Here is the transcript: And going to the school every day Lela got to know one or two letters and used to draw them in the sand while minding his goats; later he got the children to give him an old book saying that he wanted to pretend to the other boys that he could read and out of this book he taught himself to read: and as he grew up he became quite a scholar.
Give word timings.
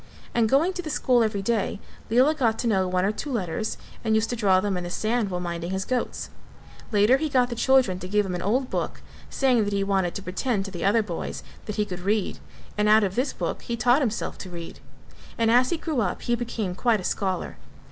And 0.33 0.49
going 0.49 0.73
to 0.73 0.81
the 0.81 0.89
school 0.89 1.21
every 1.23 1.43
day 1.43 1.79
Lela 2.09 2.33
got 2.33 2.57
to 2.57 2.67
know 2.67 2.87
one 2.87 3.05
or 3.05 3.11
two 3.11 3.31
letters 3.31 3.77
and 4.03 4.15
used 4.15 4.31
to 4.31 4.35
draw 4.35 4.59
them 4.59 4.75
in 4.75 4.83
the 4.83 4.89
sand 4.89 5.29
while 5.29 5.39
minding 5.39 5.69
his 5.69 5.85
goats; 5.85 6.31
later 6.91 7.17
he 7.17 7.29
got 7.29 7.49
the 7.51 7.55
children 7.55 7.99
to 7.99 8.07
give 8.07 8.25
him 8.25 8.33
an 8.33 8.41
old 8.41 8.71
book 8.71 9.03
saying 9.29 9.63
that 9.63 9.73
he 9.73 9.83
wanted 9.83 10.15
to 10.15 10.23
pretend 10.23 10.65
to 10.65 10.71
the 10.71 10.83
other 10.83 11.03
boys 11.03 11.43
that 11.67 11.75
he 11.75 11.85
could 11.85 11.99
read 11.99 12.39
and 12.79 12.89
out 12.89 13.03
of 13.03 13.13
this 13.13 13.31
book 13.31 13.61
he 13.61 13.77
taught 13.77 14.01
himself 14.01 14.39
to 14.39 14.49
read: 14.49 14.79
and 15.37 15.51
as 15.51 15.69
he 15.69 15.77
grew 15.77 16.01
up 16.01 16.23
he 16.23 16.33
became 16.33 16.73
quite 16.73 16.99
a 16.99 17.03
scholar. 17.03 17.57